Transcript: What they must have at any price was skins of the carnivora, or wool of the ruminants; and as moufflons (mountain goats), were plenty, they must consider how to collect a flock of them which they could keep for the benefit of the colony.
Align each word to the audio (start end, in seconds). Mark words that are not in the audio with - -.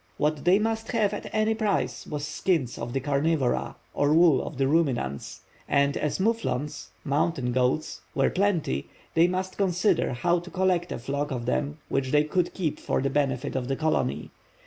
What 0.17 0.45
they 0.45 0.57
must 0.57 0.93
have 0.93 1.13
at 1.13 1.29
any 1.31 1.53
price 1.53 2.07
was 2.07 2.25
skins 2.25 2.79
of 2.79 2.91
the 2.93 2.99
carnivora, 2.99 3.75
or 3.93 4.11
wool 4.15 4.41
of 4.41 4.57
the 4.57 4.67
ruminants; 4.67 5.41
and 5.69 5.95
as 5.95 6.17
moufflons 6.19 6.87
(mountain 7.03 7.51
goats), 7.51 8.01
were 8.15 8.31
plenty, 8.31 8.89
they 9.13 9.27
must 9.27 9.57
consider 9.57 10.13
how 10.13 10.39
to 10.39 10.49
collect 10.49 10.91
a 10.91 10.97
flock 10.97 11.29
of 11.29 11.45
them 11.45 11.77
which 11.87 12.09
they 12.09 12.23
could 12.23 12.55
keep 12.55 12.79
for 12.79 12.99
the 12.99 13.11
benefit 13.11 13.55
of 13.55 13.67
the 13.67 13.75
colony. 13.75 14.31